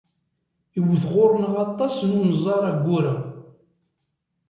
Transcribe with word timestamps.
Iwet 0.77 1.03
ɣer-neɣ 1.13 1.55
aṭas 1.67 1.95
n 2.09 2.17
unẓar 2.21 2.63
ayyur-a. 2.71 3.15